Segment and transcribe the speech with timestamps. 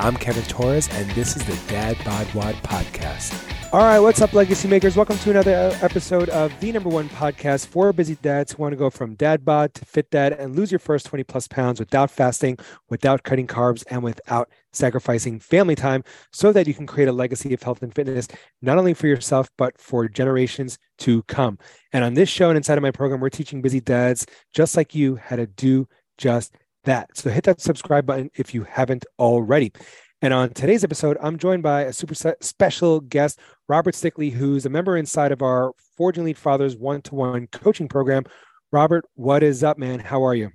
[0.00, 3.34] I'm Kevin Torres, and this is the Dad Bod WOD Podcast.
[3.72, 4.94] All right, what's up, legacy makers?
[4.94, 8.72] Welcome to another uh, episode of the number one podcast for busy dads who want
[8.72, 11.80] to go from dad bod to fit dad and lose your first 20 plus pounds
[11.80, 12.58] without fasting,
[12.88, 17.52] without cutting carbs, and without sacrificing family time so that you can create a legacy
[17.52, 18.28] of health and fitness,
[18.62, 21.58] not only for yourself, but for generations to come.
[21.92, 24.94] And on this show and inside of my program, we're teaching busy dads just like
[24.94, 26.54] you how to do just
[26.88, 27.16] that.
[27.16, 29.72] So hit that subscribe button if you haven't already.
[30.20, 33.38] And on today's episode, I'm joined by a super special guest,
[33.68, 37.88] Robert Stickley, who's a member inside of our Forging Elite Fathers one to one coaching
[37.88, 38.24] program.
[38.72, 40.00] Robert, what is up, man?
[40.00, 40.50] How are you?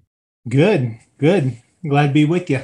[0.50, 1.58] Good, good.
[1.88, 2.64] Glad to be with you.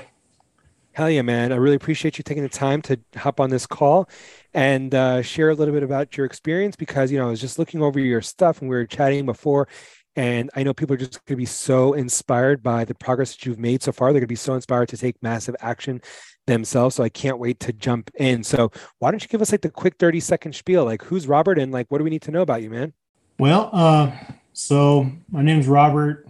[0.91, 1.53] Hell yeah, man.
[1.53, 4.09] I really appreciate you taking the time to hop on this call
[4.53, 7.57] and uh, share a little bit about your experience because, you know, I was just
[7.57, 9.69] looking over your stuff and we were chatting before.
[10.15, 13.45] And I know people are just going to be so inspired by the progress that
[13.45, 14.07] you've made so far.
[14.07, 16.01] They're going to be so inspired to take massive action
[16.47, 16.95] themselves.
[16.95, 18.43] So I can't wait to jump in.
[18.43, 20.83] So why don't you give us like the quick 30 second spiel?
[20.85, 22.93] Like who's Robert and like what do we need to know about you, man?
[23.37, 24.11] Well, uh,
[24.51, 26.27] so my name's Robert.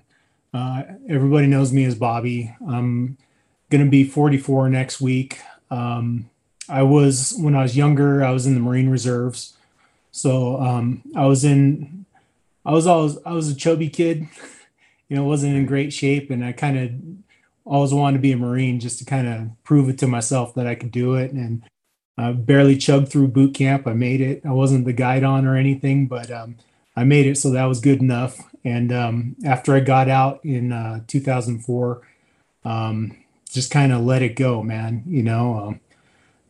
[0.53, 2.53] Uh, everybody knows me as Bobby.
[2.67, 3.17] I'm
[3.69, 5.39] going to be 44 next week.
[5.71, 6.29] Um,
[6.67, 9.57] I was, when I was younger, I was in the Marine Reserves.
[10.11, 12.05] So um, I was in,
[12.65, 14.27] I was always, I was a chubby kid,
[15.07, 16.29] you know, wasn't in great shape.
[16.29, 16.91] And I kind of
[17.65, 20.67] always wanted to be a Marine just to kind of prove it to myself that
[20.67, 21.31] I could do it.
[21.31, 21.63] And
[22.17, 23.87] I barely chugged through boot camp.
[23.87, 24.45] I made it.
[24.45, 26.57] I wasn't the guidon or anything, but um,
[26.95, 28.37] I made it, so that was good enough.
[28.65, 32.01] And um, after I got out in uh, 2004,
[32.65, 33.15] um,
[33.49, 35.03] just kind of let it go, man.
[35.07, 35.79] You know, um,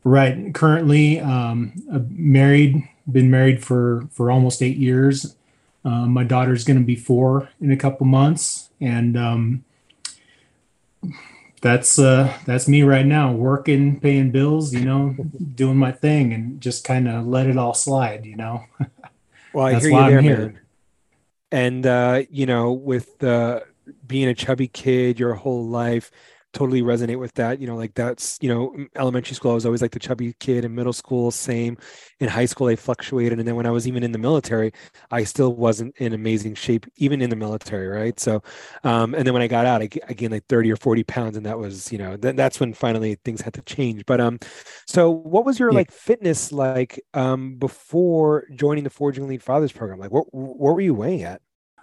[0.04, 0.54] right.
[0.54, 1.74] Currently, um,
[2.10, 2.84] married.
[3.10, 5.36] Been married for for almost eight years.
[5.86, 9.64] Uh, my daughter's going to be four in a couple months, and um,
[11.62, 15.16] that's uh that's me right now working paying bills you know
[15.56, 18.64] doing my thing and just kind of let it all slide you know?
[19.52, 20.60] Well i hear you there man.
[21.52, 23.62] And uh you know with uh
[24.06, 26.12] being a chubby kid your whole life
[26.54, 27.60] totally resonate with that.
[27.60, 30.66] You know, like that's, you know, elementary school, I was always like the chubby kid
[30.66, 31.78] in middle school, same.
[32.20, 33.40] In high school, I fluctuated.
[33.40, 34.72] And then when I was even in the military,
[35.12, 37.88] I still wasn't in amazing shape, even in the military.
[37.88, 38.20] Right.
[38.20, 38.42] So,
[38.84, 41.38] um, and then when I got out, I, I gained like 30 or 40 pounds.
[41.38, 44.06] And that was, you know, th- that's when finally things had to change.
[44.06, 44.40] But, um,
[44.86, 45.78] so what was your yeah.
[45.78, 50.00] like fitness like, um, before joining the Forging Elite Fathers program?
[50.00, 51.42] Like, what, what were you weighing at?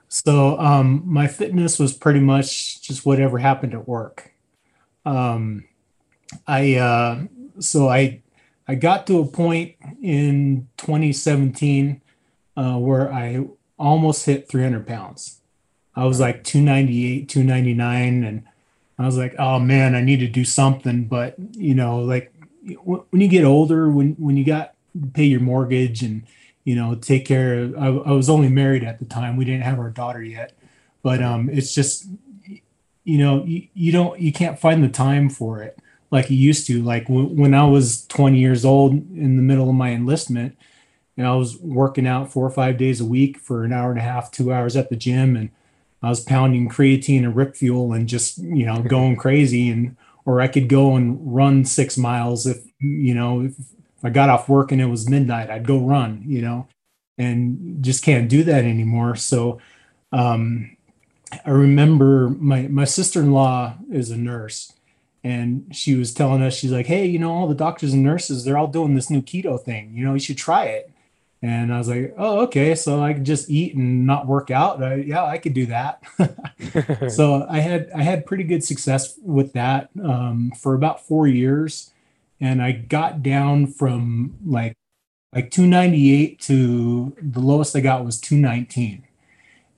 [0.09, 4.36] So, um, my fitness was pretty much just whatever happened at work
[5.07, 5.65] um,
[6.47, 7.21] I uh,
[7.61, 8.23] so I
[8.69, 12.03] I got to a point in 2017
[12.57, 13.47] uh, where I
[13.79, 15.41] almost hit 300 pounds.
[15.95, 18.45] I was like 298, 299, and
[18.99, 21.05] I was like, oh man, I need to do something.
[21.05, 22.33] But you know, like
[22.83, 24.75] when you get older, when when you got
[25.15, 26.27] pay your mortgage and
[26.65, 29.37] you know take care of, I, I was only married at the time.
[29.37, 30.53] We didn't have our daughter yet,
[31.03, 32.09] but um, it's just
[33.07, 35.79] you know you, you don't you can't find the time for it
[36.11, 36.83] like you used to.
[36.83, 40.57] Like w- when i was 20 years old in the middle of my enlistment
[41.17, 44.01] and i was working out four or five days a week for an hour and
[44.01, 45.51] a half two hours at the gym and
[46.03, 49.71] i was pounding creatine and rip fuel and just you know going crazy.
[49.71, 49.97] And
[50.27, 54.31] or i could go and run six miles if you know if, if i got
[54.31, 56.69] off work and it was midnight i'd go run you know
[57.19, 59.17] and just can't do that anymore.
[59.17, 59.61] So
[60.13, 60.76] um
[61.45, 64.73] I remember my my sister in law is a nurse,
[65.25, 68.45] and she was telling us she's like, hey, you know, all the doctors and nurses
[68.45, 69.93] they're all doing this new keto thing.
[69.95, 70.91] You know, you should try it.
[71.43, 72.75] And I was like, oh, okay.
[72.75, 74.83] So I could just eat and not work out.
[74.83, 76.03] I, yeah, I could do that.
[77.11, 81.93] so I had I had pretty good success with that um, for about four years,
[82.41, 84.75] and I got down from like
[85.33, 89.06] like 298 to the lowest I got was 219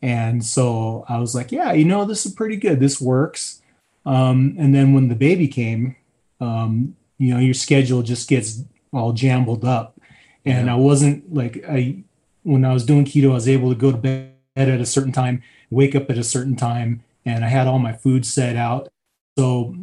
[0.02, 2.80] and so I was like, yeah, you know, this is pretty good.
[2.80, 3.62] This works.
[4.06, 5.96] Um, and then when the baby came,
[6.40, 8.62] um, you know, your schedule just gets
[8.92, 10.00] all jumbled up.
[10.44, 10.74] And yeah.
[10.74, 12.04] I wasn't like, I,
[12.42, 15.12] when I was doing keto, I was able to go to bed at a certain
[15.12, 18.88] time, wake up at a certain time, and I had all my food set out.
[19.36, 19.76] So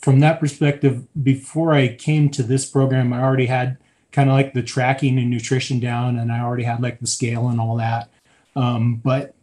[0.00, 3.78] from that perspective, before I came to this program, I already had
[4.12, 7.48] kind of like the tracking and nutrition down, and I already had like the scale
[7.48, 8.10] and all that.
[8.54, 9.34] Um, but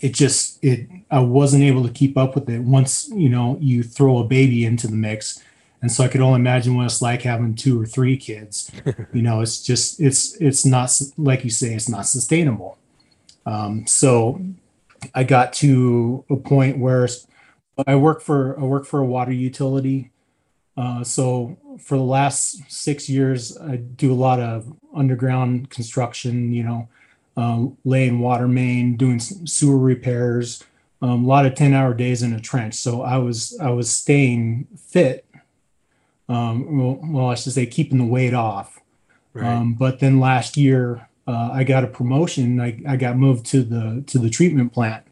[0.00, 3.82] it just it I wasn't able to keep up with it once you know you
[3.82, 5.42] throw a baby into the mix.
[5.82, 8.70] And so i could only imagine what it's like having two or three kids.
[9.12, 12.78] You know it's just it's it's not like you say it's not sustainable.
[13.44, 14.40] Um, so
[15.14, 17.08] i got to a point where
[17.86, 20.10] i work for i work for a water utility.
[20.76, 26.62] Uh, so for the last six years i do a lot of underground construction you
[26.62, 26.88] know
[27.36, 30.62] uh, laying water main doing sewer repairs
[31.02, 33.90] um, a lot of 10 hour days in a trench so i was i was
[33.90, 35.26] staying fit
[36.28, 38.80] um, well, well, I should say keeping the weight off.
[39.32, 39.46] Right.
[39.46, 42.60] Um, but then last year, uh, I got a promotion.
[42.60, 45.04] I, I got moved to the to the treatment plant,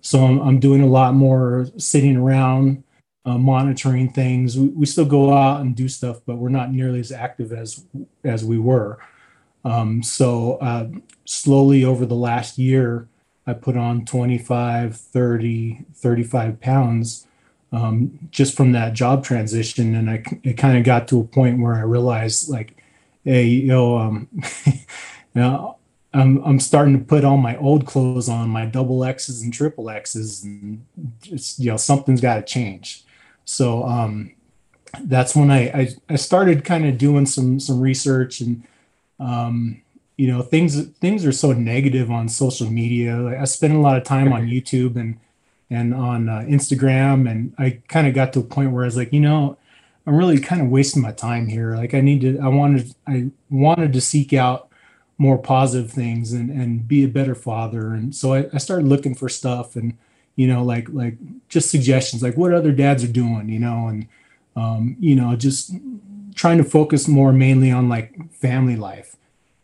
[0.00, 2.84] so I'm, I'm doing a lot more sitting around,
[3.24, 4.56] uh, monitoring things.
[4.56, 7.84] We, we still go out and do stuff, but we're not nearly as active as
[8.24, 8.98] as we were.
[9.64, 10.88] Um, so uh,
[11.24, 13.08] slowly over the last year,
[13.46, 17.26] I put on 25, 30, 35 pounds
[17.72, 19.94] um, just from that job transition.
[19.94, 22.76] And I, it kind of got to a point where I realized like,
[23.24, 24.28] hey, you know, um,
[24.66, 24.72] you
[25.34, 25.76] know,
[26.14, 29.88] I'm, I'm starting to put all my old clothes on, my double X's and triple
[29.88, 30.84] X's, and
[31.22, 33.04] just, you know, something's got to change.
[33.44, 34.32] So um,
[35.04, 38.62] that's when I, I, I started kind of doing some, some research and,
[39.22, 39.80] um,
[40.16, 43.40] you know, things, things are so negative on social media.
[43.40, 45.18] I spend a lot of time on YouTube and,
[45.70, 47.30] and on uh, Instagram.
[47.30, 49.56] And I kind of got to a point where I was like, you know,
[50.06, 51.76] I'm really kind of wasting my time here.
[51.76, 54.68] Like I need to, I wanted, I wanted to seek out
[55.18, 57.94] more positive things and, and be a better father.
[57.94, 59.96] And so I, I started looking for stuff and,
[60.36, 61.16] you know, like, like
[61.48, 64.08] just suggestions, like what other dads are doing, you know, and,
[64.56, 65.72] um, you know, just
[66.34, 69.16] trying to focus more mainly on like family life.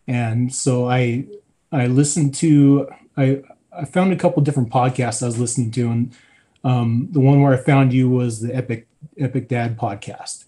[0.07, 1.27] And so I,
[1.71, 3.43] I listened to, I,
[3.79, 6.17] I found a couple different podcasts I was listening to, and
[6.65, 8.87] um, the one where I found you was the Epic
[9.19, 10.45] Epic Dad podcast.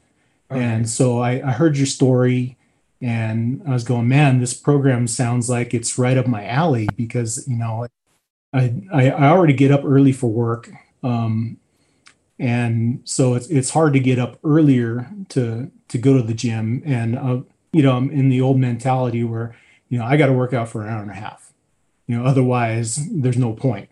[0.50, 0.60] Okay.
[0.60, 2.56] And so I, I heard your story,
[3.00, 7.46] and I was going, man, this program sounds like it's right up my alley because
[7.46, 7.86] you know,
[8.52, 10.70] I I, I already get up early for work,
[11.04, 11.58] um,
[12.38, 16.82] and so it's it's hard to get up earlier to to go to the gym,
[16.84, 17.40] and uh,
[17.72, 19.54] you know, I'm in the old mentality where
[19.88, 21.52] you know I got to work out for an hour and a half.
[22.06, 23.88] You know otherwise there's no point.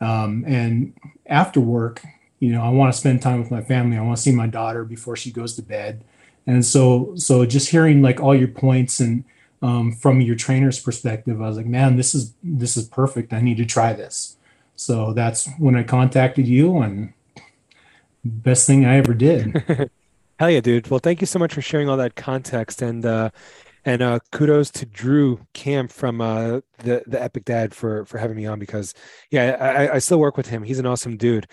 [0.00, 0.92] Um, and
[1.26, 2.02] after work
[2.38, 3.96] you know i want to spend time with my family.
[3.96, 6.04] I want to see my daughter before she goes to bed.
[6.46, 9.24] And so so just hearing like all your points and
[9.62, 13.32] um, from your trainer's perspective i was like man this is this is perfect.
[13.32, 14.36] I need to try this.
[14.76, 17.12] So that's when i contacted you and
[18.24, 19.54] best thing i ever did
[20.38, 23.30] hell yeah dude well thank you so much for sharing all that context and uh
[23.86, 28.36] and uh, kudos to Drew Camp from uh, the the Epic Dad for for having
[28.36, 28.92] me on because
[29.30, 30.64] yeah, I, I still work with him.
[30.64, 31.46] He's an awesome dude.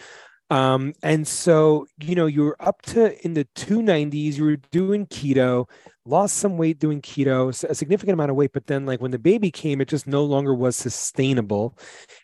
[0.49, 4.33] Um, and so you know you were up to in the 290s.
[4.33, 5.69] You were doing keto,
[6.05, 8.51] lost some weight doing keto, a significant amount of weight.
[8.53, 11.77] But then like when the baby came, it just no longer was sustainable.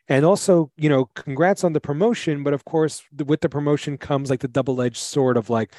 [0.07, 4.29] And also you know congrats on the promotion, but of course with the promotion comes
[4.29, 5.73] like the double edged sword of like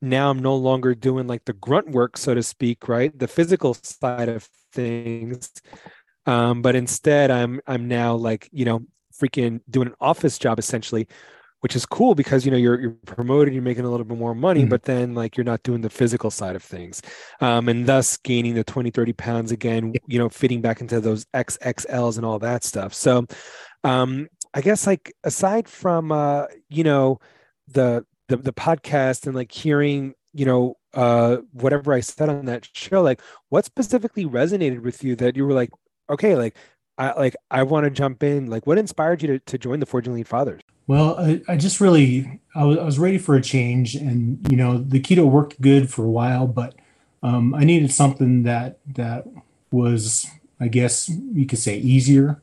[0.00, 3.16] now I'm no longer doing like the grunt work, so to speak, right?
[3.16, 5.50] The physical side of things.
[6.26, 8.82] Um, but instead I'm I'm now like, you know,
[9.14, 11.08] freaking doing an office job essentially,
[11.62, 14.34] which is cool because you know you're you're promoted, you're making a little bit more
[14.34, 14.68] money, mm-hmm.
[14.68, 17.00] but then like you're not doing the physical side of things.
[17.40, 21.24] Um, and thus gaining the 20, 30 pounds again, you know, fitting back into those
[21.34, 22.92] XXLs and all that stuff.
[22.94, 23.26] So
[23.84, 27.20] um I guess like aside from uh, you know,
[27.68, 32.68] the the the podcast and like hearing you know uh whatever I said on that
[32.72, 35.70] show like what specifically resonated with you that you were like
[36.10, 36.56] okay like
[36.98, 39.86] I like I want to jump in like what inspired you to, to join the
[39.86, 43.42] Forging Elite Fathers well I, I just really I was, I was ready for a
[43.42, 46.74] change and you know the keto worked good for a while but
[47.22, 49.26] um, I needed something that that
[49.70, 50.26] was
[50.60, 52.42] I guess you could say easier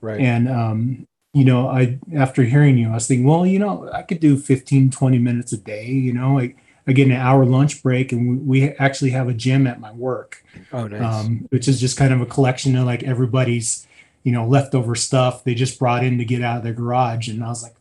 [0.00, 3.90] right and um you know, I after hearing you, I was thinking, well, you know,
[3.92, 5.84] I could do 15, 20 minutes a day.
[5.84, 6.54] You know, I,
[6.86, 9.92] I get an hour lunch break, and we, we actually have a gym at my
[9.92, 10.44] work.
[10.72, 11.02] Oh, nice.
[11.02, 13.86] Um, which is just kind of a collection of like everybody's,
[14.22, 17.28] you know, leftover stuff they just brought in to get out of their garage.
[17.28, 17.74] And I was like,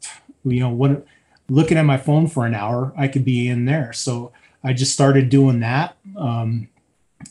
[0.44, 1.06] you know, what?
[1.48, 3.94] Looking at my phone for an hour, I could be in there.
[3.94, 4.32] So
[4.64, 6.70] I just started doing that, um,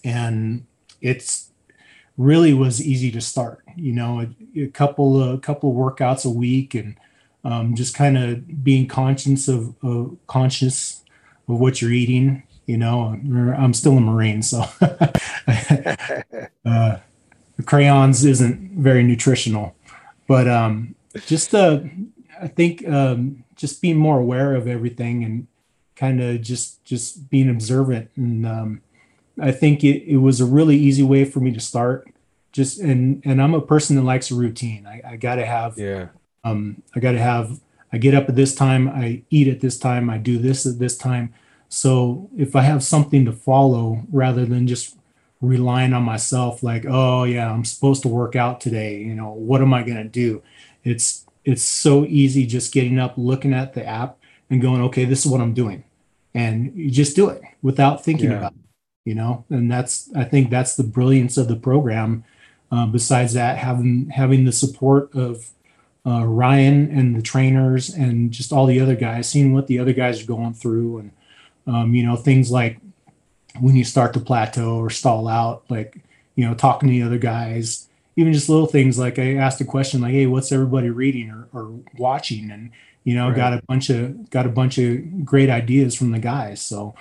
[0.04, 0.64] and
[1.00, 1.50] it's
[2.16, 3.64] really was easy to start.
[3.76, 6.94] You know, a, a couple of a couple of workouts a week, and
[7.42, 11.03] um, just kind of being conscious of uh, conscious
[11.48, 12.42] of what you're eating.
[12.66, 14.64] You know, I'm still a Marine, so
[16.64, 16.96] uh,
[17.66, 19.76] crayons isn't very nutritional,
[20.26, 20.94] but um,
[21.26, 21.80] just uh,
[22.40, 25.46] I think um, just being more aware of everything and
[25.94, 28.80] kind of just just being observant and um,
[29.40, 32.08] I think it, it was a really easy way for me to start.
[32.52, 34.86] Just and and I'm a person that likes a routine.
[34.86, 36.08] I, I got to have yeah.
[36.44, 37.60] Um, I got to have.
[37.94, 38.88] I get up at this time.
[38.88, 40.10] I eat at this time.
[40.10, 41.32] I do this at this time.
[41.68, 44.96] So if I have something to follow, rather than just
[45.40, 48.98] relying on myself, like, oh yeah, I'm supposed to work out today.
[48.98, 50.42] You know, what am I gonna do?
[50.82, 54.18] It's it's so easy just getting up, looking at the app,
[54.50, 55.84] and going, okay, this is what I'm doing,
[56.34, 58.38] and you just do it without thinking yeah.
[58.38, 58.58] about it
[59.04, 62.24] you know and that's i think that's the brilliance of the program
[62.72, 65.50] uh, besides that having having the support of
[66.06, 69.92] uh, ryan and the trainers and just all the other guys seeing what the other
[69.92, 71.10] guys are going through and
[71.66, 72.78] um, you know things like
[73.60, 76.00] when you start to plateau or stall out like
[76.34, 79.64] you know talking to the other guys even just little things like i asked a
[79.64, 82.70] question like hey what's everybody reading or, or watching and
[83.04, 83.36] you know right.
[83.36, 86.94] got a bunch of got a bunch of great ideas from the guys so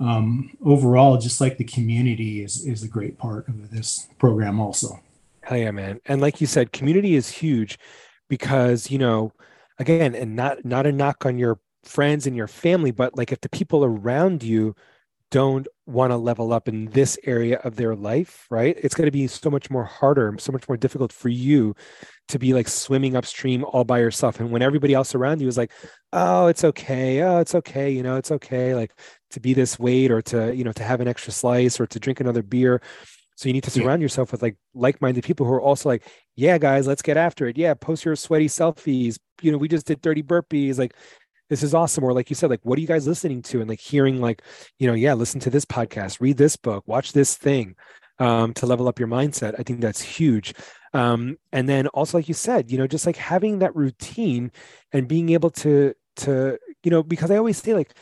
[0.00, 4.98] um, overall, just like the community is is a great part of this program also.
[5.42, 6.00] Hell yeah, man!
[6.06, 7.78] And like you said, community is huge
[8.30, 9.32] because you know,
[9.78, 13.42] again, and not not a knock on your friends and your family, but like if
[13.42, 14.74] the people around you
[15.30, 18.76] don't want to level up in this area of their life, right?
[18.82, 21.74] It's going to be so much more harder, so much more difficult for you
[22.28, 24.40] to be like swimming upstream all by yourself.
[24.40, 25.70] And when everybody else around you is like,
[26.12, 27.22] oh, it's okay.
[27.22, 27.90] Oh, it's okay.
[27.90, 28.74] You know, it's okay.
[28.74, 28.92] Like
[29.30, 32.00] to be this weight or to, you know, to have an extra slice or to
[32.00, 32.82] drink another beer.
[33.36, 34.04] So you need to surround yeah.
[34.04, 36.06] yourself with like like-minded people who are also like,
[36.40, 37.58] yeah, guys, let's get after it.
[37.58, 39.18] Yeah, post your sweaty selfies.
[39.42, 40.78] You know, we just did 30 burpees.
[40.78, 40.94] Like,
[41.50, 43.68] this is awesome or like you said like what are you guys listening to and
[43.68, 44.40] like hearing like
[44.78, 47.74] you know yeah listen to this podcast read this book watch this thing
[48.20, 50.54] um, to level up your mindset i think that's huge
[50.94, 54.50] um, and then also like you said you know just like having that routine
[54.92, 57.94] and being able to to you know because i always say like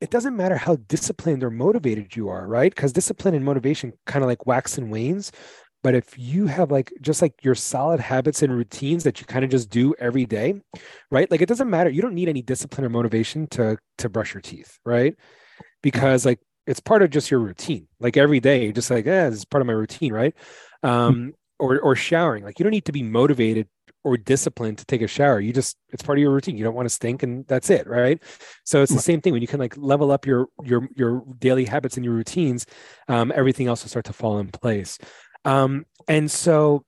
[0.00, 4.24] it doesn't matter how disciplined or motivated you are right because discipline and motivation kind
[4.24, 5.30] of like wax and wanes
[5.82, 9.44] but if you have like just like your solid habits and routines that you kind
[9.44, 10.60] of just do every day,
[11.10, 11.30] right?
[11.30, 11.90] Like it doesn't matter.
[11.90, 15.16] You don't need any discipline or motivation to to brush your teeth, right?
[15.82, 17.88] Because like it's part of just your routine.
[17.98, 20.34] Like every day, just like, yeah, this is part of my routine, right?
[20.84, 22.44] Um, or or showering.
[22.44, 23.68] Like you don't need to be motivated
[24.04, 25.40] or disciplined to take a shower.
[25.40, 26.56] You just it's part of your routine.
[26.56, 28.22] You don't want to stink and that's it, right?
[28.64, 31.64] So it's the same thing when you can like level up your your your daily
[31.64, 32.66] habits and your routines,
[33.08, 34.98] um, everything else will start to fall in place.
[35.44, 36.84] Um, and so,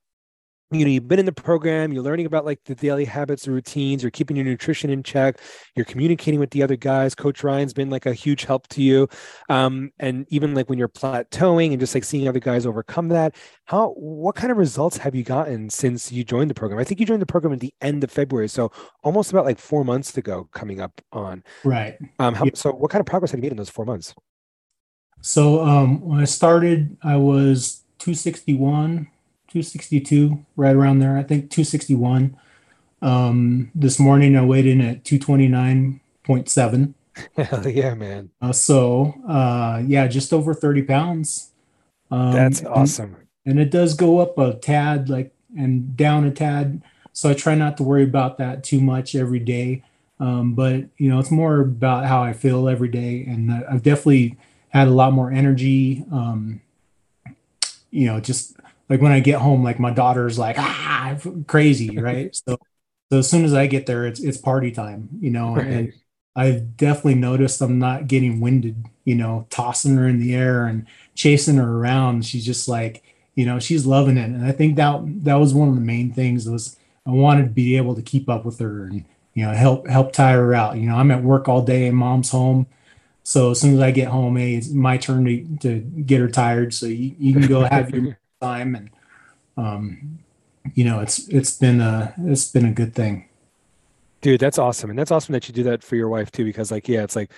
[0.70, 3.52] you know, you've been in the program, you're learning about like the daily habits, the
[3.52, 5.38] routines, you're keeping your nutrition in check,
[5.76, 7.14] you're communicating with the other guys.
[7.14, 9.08] Coach Ryan's been like a huge help to you.
[9.48, 13.36] Um, and even like when you're plateauing and just like seeing other guys overcome that,
[13.66, 16.80] how what kind of results have you gotten since you joined the program?
[16.80, 18.72] I think you joined the program at the end of February, so
[19.04, 21.44] almost about like four months ago coming up on.
[21.62, 21.96] Right.
[22.18, 22.52] Um, how, yeah.
[22.54, 24.14] so what kind of progress have you made in those four months?
[25.20, 29.08] So um, when I started, I was 261,
[29.48, 31.16] 262, right around there.
[31.16, 32.36] I think 261.
[33.00, 36.94] Um, this morning I weighed in at 229.7.
[37.34, 38.28] Hell yeah, man.
[38.42, 41.52] Uh, so, uh, yeah, just over 30 pounds.
[42.10, 43.16] Um, That's awesome.
[43.46, 46.82] And, and it does go up a tad, like, and down a tad.
[47.14, 49.82] So I try not to worry about that too much every day.
[50.20, 54.36] Um, but you know, it's more about how I feel every day, and I've definitely
[54.68, 56.04] had a lot more energy.
[56.12, 56.60] Um,
[57.94, 58.56] you know, just
[58.88, 62.34] like when I get home, like my daughter's like, ah, crazy, right?
[62.34, 62.58] so,
[63.10, 65.66] so as soon as I get there, it's it's party time, you know, right.
[65.66, 65.92] and
[66.34, 70.86] I've definitely noticed I'm not getting winded, you know, tossing her in the air and
[71.14, 72.26] chasing her around.
[72.26, 73.04] She's just like,
[73.36, 76.12] you know, she's loving it, and I think that that was one of the main
[76.12, 79.52] things was I wanted to be able to keep up with her and you know
[79.52, 80.76] help help tire her out.
[80.76, 82.66] You know, I'm at work all day, mom's home
[83.24, 86.28] so as soon as I get home, hey, it's my turn to, to get her
[86.28, 86.74] tired.
[86.74, 88.90] So you, you can go have your time and
[89.56, 90.18] um,
[90.74, 93.28] you know, it's it's been a it's been a good thing.
[94.20, 94.90] Dude, that's awesome.
[94.90, 97.16] And that's awesome that you do that for your wife too, because like, yeah, it's
[97.16, 97.32] like,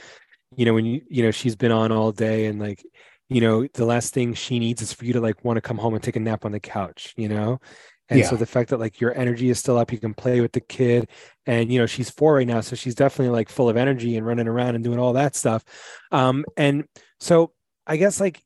[0.56, 2.84] you know, when you you know, she's been on all day and like,
[3.28, 5.78] you know, the last thing she needs is for you to like want to come
[5.78, 7.60] home and take a nap on the couch, you know?
[8.08, 8.28] And yeah.
[8.28, 10.60] so the fact that like your energy is still up, you can play with the
[10.60, 11.08] kid.
[11.46, 14.26] And you know, she's four right now, so she's definitely like full of energy and
[14.26, 15.64] running around and doing all that stuff.
[16.12, 16.84] Um, and
[17.18, 17.52] so
[17.86, 18.42] I guess like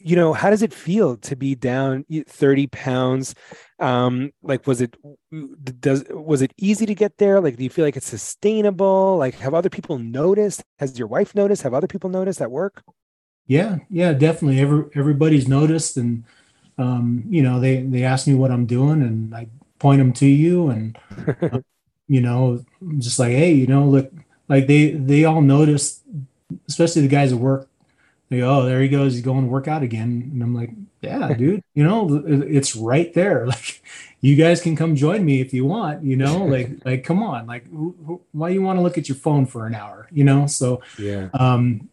[0.00, 3.34] you know, how does it feel to be down 30 pounds?
[3.80, 4.96] Um, like was it
[5.80, 7.40] does was it easy to get there?
[7.40, 9.16] Like, do you feel like it's sustainable?
[9.16, 10.62] Like, have other people noticed?
[10.78, 11.62] Has your wife noticed?
[11.62, 12.82] Have other people noticed at work?
[13.46, 14.60] Yeah, yeah, definitely.
[14.60, 16.24] Every everybody's noticed and
[16.78, 20.26] um, you know, they they ask me what I'm doing, and I point them to
[20.26, 20.98] you and
[21.42, 21.60] uh,
[22.08, 22.64] you know
[22.98, 24.10] just like hey you know look
[24.48, 26.02] like they they all notice
[26.68, 27.68] especially the guys at work.
[28.30, 29.14] They go oh there he goes.
[29.14, 30.30] He's going to work out again.
[30.32, 30.70] And i'm like
[31.00, 33.46] yeah dude you know it's right there.
[33.58, 33.82] Like
[34.20, 37.46] you guys can come join me if you want you know like like come on.
[37.46, 37.66] Like
[38.32, 40.08] why you want to look at your phone for an hour?
[40.10, 40.46] You know?
[40.46, 41.28] So yeah.
[41.34, 41.88] um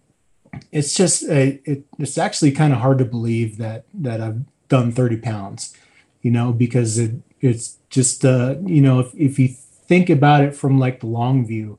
[0.71, 4.91] it's just a, it, it's actually kind of hard to believe that that i've done
[4.91, 5.75] 30 pounds
[6.21, 10.55] you know because it it's just uh you know if, if you think about it
[10.55, 11.77] from like the long view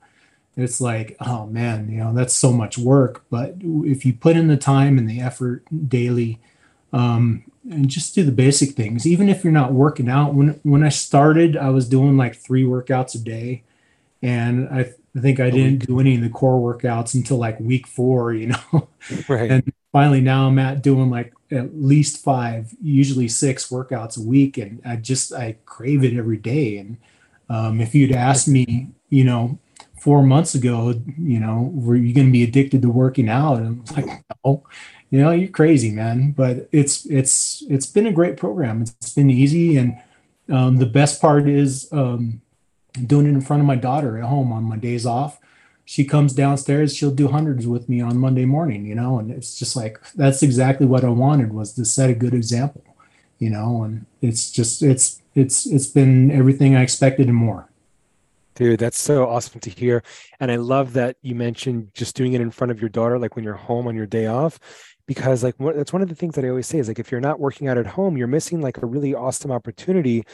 [0.57, 3.25] it's like oh man you know that's so much work.
[3.31, 6.41] But if you put in the time and the effort daily
[6.93, 10.35] um and just do the basic things even if you're not working out.
[10.35, 13.63] When when i started i was doing like three workouts a day.
[14.23, 17.87] And i, I think i didn't do any of the core workouts until like week
[17.87, 18.89] four you know?
[19.29, 19.51] Right.
[19.67, 24.59] And finally now i'm at doing like at least five usually six workouts a week
[24.59, 26.77] and i just i crave it every day.
[26.77, 26.99] And
[27.49, 29.59] um, if you'd asked me you know
[29.99, 33.57] four months ago you know were you going to be addicted to working out?
[33.57, 34.65] And i'm like no.
[35.09, 36.33] You know you're crazy man.
[36.33, 38.83] But it's it's it's been a great program.
[38.83, 39.79] It's been easy.
[39.79, 39.99] And
[40.53, 42.43] um, the best part is um,
[43.07, 45.41] doing it in front of my daughter at home on my days off
[45.87, 49.59] she comes downstairs she'll do hundreds with me on monday morning you know and it's
[49.59, 52.85] just like that's exactly what i wanted was to set a good example
[53.39, 57.71] you know and it's just it's it's it's been everything i expected and more
[58.55, 60.03] Dude, that's so awesome to hear.
[60.41, 63.37] And I love that you mentioned just doing it in front of your daughter, like
[63.37, 64.59] when you're home on your day off
[65.07, 67.21] because like that's one of the things that I always say is like if you're
[67.21, 70.25] not working out at home, you're missing like a really awesome opportunity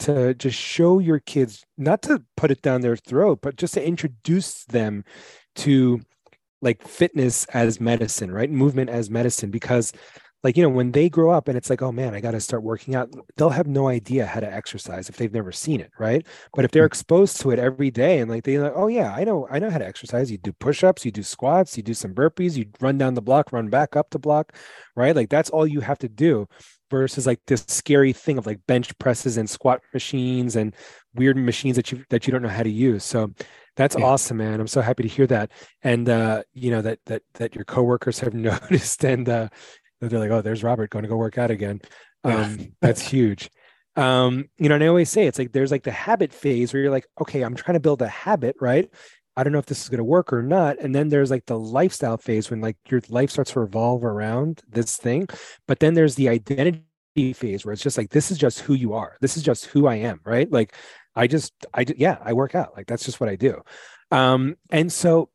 [0.00, 3.86] to just show your kids not to put it down their throat, but just to
[3.86, 5.04] introduce them
[5.56, 6.00] to
[6.62, 8.50] like fitness as medicine, right?
[8.50, 9.50] Movement as medicine.
[9.50, 9.92] Because
[10.42, 12.40] like you know when they grow up and it's like oh man i got to
[12.40, 15.90] start working out they'll have no idea how to exercise if they've never seen it
[15.98, 16.26] right?
[16.54, 16.86] But if they're mm.
[16.86, 19.70] exposed to it every day and like they like oh yeah i know i know
[19.70, 20.30] how to exercise.
[20.30, 23.52] You do push-ups you do squats you do some burpees you run down the block
[23.52, 24.54] run back up the block
[24.96, 25.14] right?
[25.14, 26.46] Like that's all you have to do
[26.90, 30.74] versus like this scary thing of like bench presses and squat machines and
[31.14, 33.30] weird machines that you that you don't know how to use so
[33.76, 34.04] that's yeah.
[34.04, 35.50] awesome man i'm so happy to hear that
[35.82, 39.48] and uh you know that that that your coworkers have noticed and uh
[40.08, 41.80] they're like, oh, there's Robert going to go work out again.
[42.24, 43.50] Um, that's huge.
[43.96, 46.82] Um, you know, and I always say it's like there's like the habit phase where
[46.82, 48.88] you're like, okay, I'm trying to build a habit, right?
[49.36, 50.78] I don't know if this is going to work or not.
[50.80, 54.62] And then there's like the lifestyle phase when like your life starts to revolve around
[54.68, 55.28] this thing.
[55.66, 56.82] But then there's the identity
[57.32, 59.16] phase where it's just like this is just who you are.
[59.20, 60.50] This is just who I am, right?
[60.50, 60.74] Like
[61.14, 62.76] I just I yeah, I work out.
[62.76, 63.60] Like that's just what I do.
[64.10, 65.30] Um, and so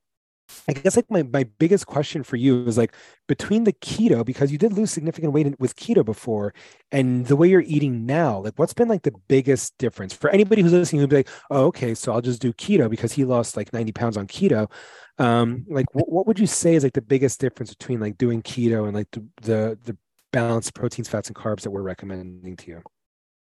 [0.67, 2.93] I guess like my, my biggest question for you is like
[3.27, 6.53] between the keto, because you did lose significant weight with keto before
[6.91, 10.61] and the way you're eating now, like what's been like the biggest difference for anybody
[10.61, 13.57] who's listening who'd be like, oh, okay, so I'll just do keto because he lost
[13.57, 14.71] like 90 pounds on keto.
[15.17, 18.41] Um, like what, what would you say is like the biggest difference between like doing
[18.41, 19.97] keto and like the, the, the
[20.31, 22.81] balanced proteins, fats, and carbs that we're recommending to you?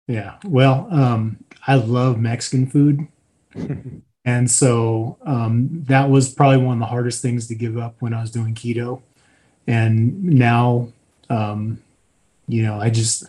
[0.06, 0.38] Yeah.
[0.44, 3.06] Well, um, I love Mexican food.
[4.30, 8.14] And so um, that was probably one of the hardest things to give up when
[8.14, 9.02] I was doing keto.
[9.66, 10.88] And now,
[11.28, 11.82] um,
[12.46, 13.24] you know, I just,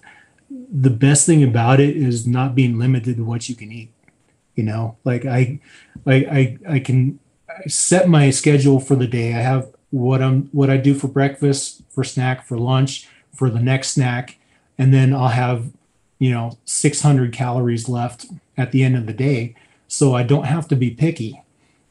[0.50, 3.92] the best thing about it is not being limited to what you can eat.
[4.56, 5.60] You know, like I,
[6.06, 7.20] like I, I can
[7.68, 9.34] set my schedule for the day.
[9.34, 13.60] I have what I'm, what I do for breakfast, for snack, for lunch, for the
[13.60, 14.38] next snack.
[14.78, 15.72] And then I'll have,
[16.20, 19.56] you know, 600 calories left at the end of the day
[19.92, 21.44] so I don't have to be picky.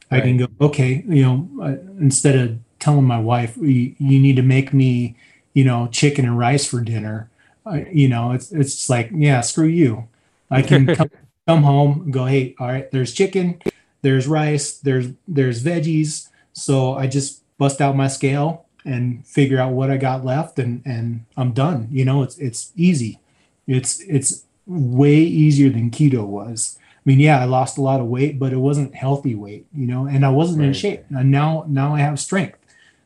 [0.09, 0.17] Right.
[0.17, 4.37] I can go, okay, you know, uh, instead of telling my wife, you, you, need
[4.37, 5.15] to make me,
[5.53, 7.29] you know, chicken and rice for dinner,
[7.63, 10.07] uh, you know, it's it's like, yeah, screw you.
[10.49, 11.11] I can come,
[11.47, 13.61] come home and go, hey, all right, there's chicken,
[14.01, 16.27] there's rice, there's there's veggies.
[16.53, 20.81] So I just bust out my scale and figure out what I got left, and
[20.85, 21.87] and I'm done.
[21.91, 23.19] You know, it's it's easy.
[23.67, 28.37] It's it's way easier than keto was mean, yeah, I lost a lot of weight,
[28.37, 30.67] but it wasn't healthy weight, you know, and I wasn't right.
[30.67, 31.05] in shape.
[31.09, 32.57] And now, now I have strength.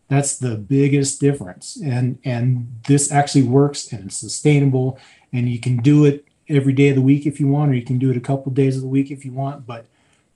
[0.08, 1.78] That's the biggest difference.
[1.84, 5.00] And and this actually works and it's sustainable.
[5.34, 7.84] And you can do it every day of the week if you want, or you
[7.84, 9.66] can do it a couple of days of the week if you want.
[9.66, 9.88] But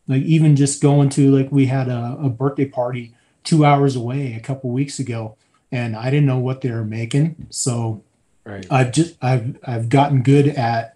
[0.07, 4.33] like even just going to like we had a, a birthday party two hours away
[4.33, 5.37] a couple weeks ago,
[5.71, 7.47] and I didn't know what they were making.
[7.51, 8.03] So
[8.43, 8.65] right.
[8.71, 10.95] I've just I've I've gotten good at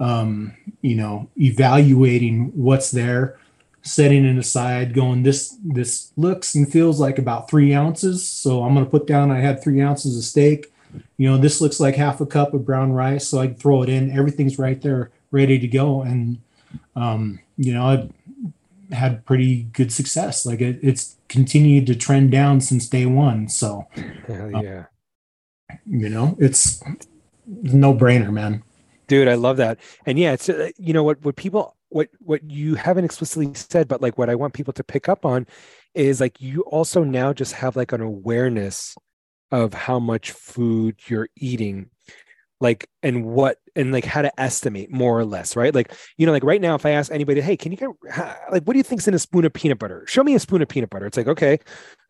[0.00, 3.38] um, you know, evaluating what's there,
[3.82, 8.28] setting it aside, going this this looks and feels like about three ounces.
[8.28, 9.30] So I'm gonna put down.
[9.30, 10.72] I had three ounces of steak.
[11.16, 13.82] You know, this looks like half a cup of brown rice, so I can throw
[13.82, 14.16] it in.
[14.16, 16.02] Everything's right there, ready to go.
[16.02, 16.38] And,
[16.94, 20.46] um, you know, I had pretty good success.
[20.46, 23.48] Like it, it's continued to trend down since day one.
[23.48, 23.88] So,
[24.26, 24.84] Hell yeah.
[25.70, 26.82] Um, you know, it's
[27.46, 28.62] no brainer, man.
[29.06, 29.78] Dude, I love that.
[30.06, 33.88] And yeah, it's, uh, you know, what, what people, what, what you haven't explicitly said,
[33.88, 35.46] but like what I want people to pick up on
[35.94, 38.96] is like you also now just have like an awareness
[39.50, 41.90] of how much food you're eating
[42.60, 45.74] like and what and like how to estimate more or less right?
[45.74, 47.90] Like you know like right now if i ask anybody hey can you get
[48.50, 50.04] like what do you think's in a spoon of peanut butter?
[50.08, 51.06] Show me a spoon of peanut butter.
[51.06, 51.60] It's like okay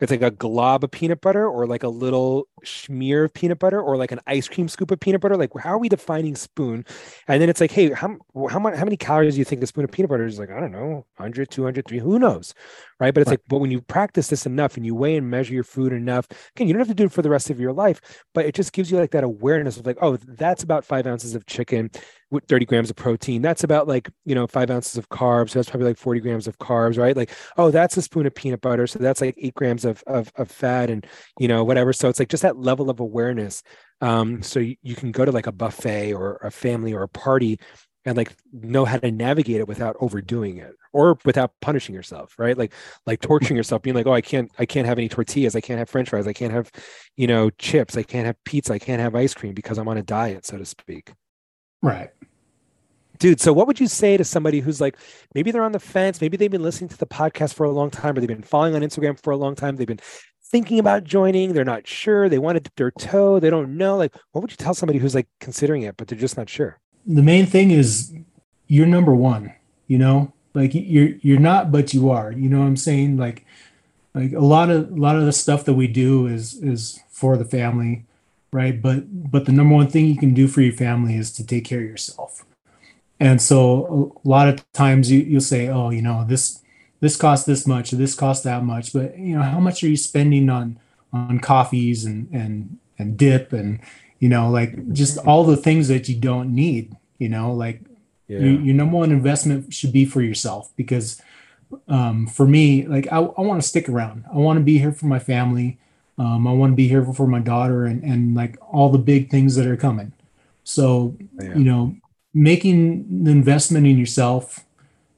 [0.00, 3.80] it's like a glob of peanut butter or like a little smear of peanut butter
[3.80, 5.36] or like an ice cream scoop of peanut butter.
[5.36, 6.84] Like how are we defining spoon?
[7.28, 8.16] And then it's like hey how
[8.50, 10.38] how much how many calories do you think a spoon of peanut butter is?
[10.38, 12.54] Like i don't know 100 200 300 who knows?
[13.00, 13.12] Right?
[13.12, 13.40] But it's right.
[13.40, 16.28] like but when you practice this enough and you weigh and measure your food enough
[16.54, 18.00] again you don't have to do it for the rest of your life
[18.34, 21.34] but it just gives you like that awareness of like oh that's about five ounces
[21.34, 21.90] of chicken
[22.30, 23.42] with 30 grams of protein.
[23.42, 25.50] That's about like, you know, five ounces of carbs.
[25.50, 27.16] So that's probably like 40 grams of carbs, right?
[27.16, 28.86] Like, oh, that's a spoon of peanut butter.
[28.86, 31.06] So that's like eight grams of, of, of fat and,
[31.38, 31.92] you know, whatever.
[31.92, 33.62] So it's like just that level of awareness.
[34.00, 37.08] Um, so you, you can go to like a buffet or a family or a
[37.08, 37.58] party
[38.04, 42.56] and like know how to navigate it without overdoing it or without punishing yourself right?
[42.58, 42.72] Like
[43.06, 45.78] like torturing yourself being like oh i can't i can't have any tortillas i can't
[45.78, 46.70] have french fries i can't have
[47.16, 49.98] you know chips i can't have pizza i can't have ice cream because i'm on
[49.98, 51.12] a diet so to speak.
[51.82, 52.10] Right.
[53.18, 54.96] Dude so what would you say to somebody who's like
[55.34, 57.90] maybe they're on the fence maybe they've been listening to the podcast for a long
[57.90, 60.00] time or they've been following on instagram for a long time they've been
[60.46, 63.96] thinking about joining they're not sure they want to dip their toe they don't know
[63.96, 66.80] like what would you tell somebody who's like considering it but they're just not sure
[67.06, 68.12] the main thing is
[68.66, 69.54] you're number one
[69.86, 70.32] you know?
[70.54, 73.16] Like you're you're not but you are you know what i'm saying?
[73.16, 73.44] Like
[74.14, 77.36] like a lot of a lot of the stuff that we do is is for
[77.36, 78.04] the family
[78.54, 78.80] right?
[78.80, 81.64] But but the number one thing you can do for your family is to take
[81.64, 82.46] care of yourself.
[83.18, 86.62] And so a lot of times you, you'll say oh you know this
[87.00, 89.96] this costs this much this costs that much but you know how much are you
[89.96, 90.78] spending on
[91.12, 93.80] on coffees and and and dip and
[94.24, 97.82] you know like just all the things that you don't need you know like
[98.26, 98.38] yeah.
[98.38, 101.20] your, your number one investment should be for yourself because
[101.88, 104.24] um, for me like i, I want to stick around.
[104.32, 105.78] I want to be here for my family.
[106.16, 109.30] Um, i want to be here for my daughter and, and like all the big
[109.30, 110.12] things that are coming.
[110.62, 111.54] So yeah.
[111.54, 111.94] you know
[112.32, 114.64] making the investment in yourself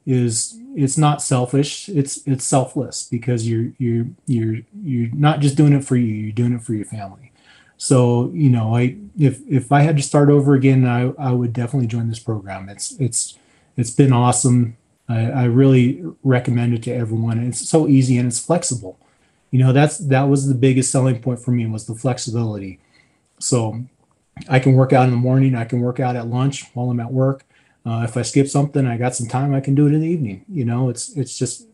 [0.05, 1.88] is it's not selfish.
[1.88, 6.12] It's it's selfless because you're you're you're you're not just doing it for you.
[6.12, 7.27] You're doing it for your family
[7.77, 11.53] so you know i if if i had to start over again i i would
[11.53, 12.69] definitely join this program.
[12.69, 13.39] It's it's
[13.77, 14.77] it's been awesome.
[15.09, 17.39] I, I really recommend it to everyone.
[17.39, 18.99] It's so easy and it's flexible.
[19.51, 22.81] You know that's that was the biggest selling point for me was the flexibility.
[23.39, 23.85] So
[24.49, 25.55] i can work out in the morning.
[25.55, 27.45] I can work out at lunch while i'm at work.
[27.85, 30.09] Uh, if i skip something i got some time i can do it in the
[30.09, 30.45] evening.
[30.49, 31.67] You know it's it's just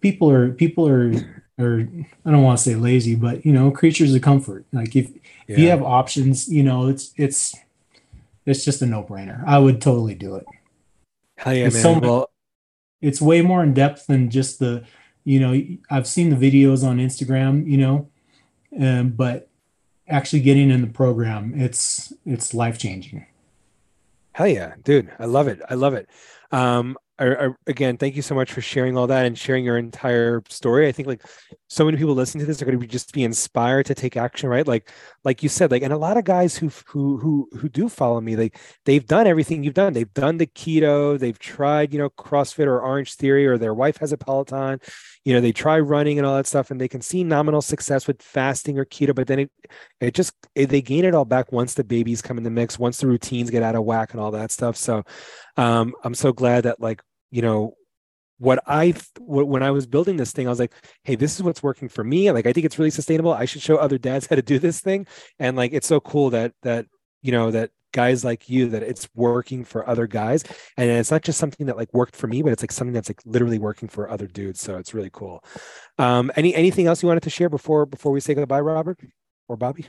[0.00, 1.12] people are people are
[1.58, 1.88] or
[2.24, 4.66] I don't want to say lazy, but you know, creatures of comfort.
[4.72, 5.20] Like if, yeah.
[5.48, 7.54] if you have options, you know, it's it's
[8.44, 9.42] it's just a no brainer.
[9.46, 10.46] I would totally do it.
[11.36, 11.82] Hell yeah, it's man.
[11.82, 12.30] So well,
[13.00, 14.84] it's way more in depth than just the,
[15.24, 18.08] you know, I've seen the videos on Instagram, you know,
[18.80, 19.48] um, but
[20.08, 23.26] actually getting in the program, it's it's life changing.
[24.32, 25.10] Hell yeah, dude!
[25.18, 25.60] I love it.
[25.68, 26.08] I love it.
[26.52, 30.86] Um, again, thank you so much for sharing all that and sharing your entire story.
[30.86, 31.22] I think like
[31.68, 34.16] so many people listening to this are going to be just be inspired to take
[34.16, 34.66] action, right?
[34.66, 34.90] Like,
[35.24, 38.20] like you said, like, and a lot of guys who who who who do follow
[38.20, 39.94] me, like they've done everything you've done.
[39.94, 43.96] They've done the keto, they've tried, you know, CrossFit or Orange Theory, or their wife
[43.98, 44.80] has a Peloton.
[45.24, 48.06] You know, they try running and all that stuff, and they can see nominal success
[48.06, 49.50] with fasting or keto, but then it
[50.00, 52.78] it just it, they gain it all back once the babies come in the mix,
[52.78, 54.76] once the routines get out of whack and all that stuff.
[54.76, 55.02] So,
[55.56, 57.74] um, I'm so glad that like you know
[58.38, 60.72] what I when I was building this thing, I was like,
[61.04, 62.30] "Hey, this is what's working for me.
[62.30, 63.32] Like, I think it's really sustainable.
[63.32, 65.06] I should show other dads how to do this thing."
[65.38, 66.86] And like, it's so cool that that
[67.22, 70.44] you know that guys like you that it's working for other guys,
[70.76, 73.08] and it's not just something that like worked for me, but it's like something that's
[73.08, 74.60] like literally working for other dudes.
[74.60, 75.42] So it's really cool.
[75.98, 78.98] Um, any anything else you wanted to share before before we say goodbye, Robert
[79.48, 79.86] or Bobby?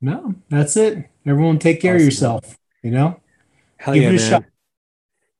[0.00, 1.10] No, that's it.
[1.26, 2.00] Everyone, take care awesome.
[2.00, 2.56] of yourself.
[2.82, 3.20] You know,
[3.76, 4.18] Hell Give yeah, man.
[4.18, 4.44] Shot.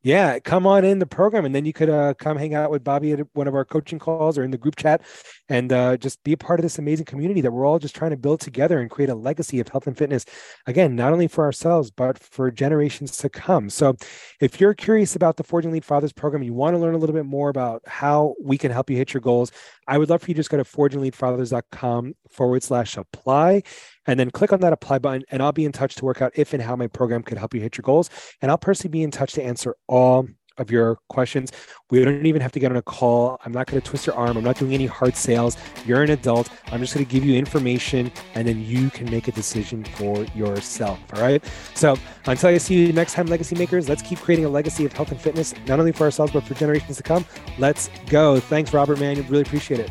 [0.03, 2.83] Yeah, come on in the program, and then you could uh, come hang out with
[2.83, 5.03] Bobby at one of our coaching calls or in the group chat,
[5.51, 8.13] and uh, just be a part of this amazing community that we're all just trying
[8.13, 10.25] to build together and create a legacy of health and fitness.
[10.67, 13.69] Again, not only for ourselves but for generations to come.
[13.69, 13.97] So,
[14.41, 17.15] if you're curious about the Forging Elite Fathers program, you want to learn a little
[17.15, 19.51] bit more about how we can help you hit your goals,
[19.87, 23.63] I would love for you to just go to forgingelitefathers.com forward slash apply
[24.07, 26.33] and then click on that apply button and I'll be in touch to work out
[26.37, 28.09] if and how my program could help you hit your goals.
[28.41, 30.29] And I'll personally be in touch to answer all
[30.61, 31.51] of your questions.
[31.91, 33.41] We don't even have to get on a call.
[33.45, 34.37] I'm not going to twist your arm.
[34.37, 35.57] I'm not doing any hard sales.
[35.85, 36.49] You're an adult.
[36.71, 40.25] I'm just going to give you information and then you can make a decision for
[40.35, 41.01] yourself.
[41.15, 41.45] All right.
[41.75, 41.97] So
[42.27, 45.11] until I see you next time, Legacy Makers, let's keep creating a legacy of health
[45.11, 47.25] and fitness, not only for ourselves, but for generations to come.
[47.59, 48.39] Let's go.
[48.39, 49.17] Thanks, Robert, man.
[49.29, 49.91] Really appreciate it.